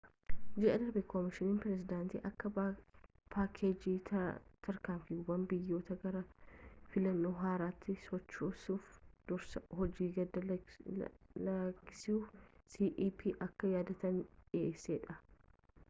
ji'a 0.61 0.75
darbe 0.83 1.01
koomishiniin 1.09 1.57
pireezidaantii 1.65 2.21
akka 2.29 2.49
paakeejii 3.35 3.93
tarkaanfiiwwan 4.11 5.43
biyyattiii 5.51 5.99
gara 6.05 6.23
filannoo 6.95 7.33
haaraatti 7.43 7.97
sochoosuutti 8.07 8.97
dursa 9.33 9.63
hojii 9.81 10.09
gad-lakkisuu 10.17 12.17
cep 12.79 13.23
akka 13.49 13.71
yaadaatti 13.75 14.13
dhiheesse 14.19 14.99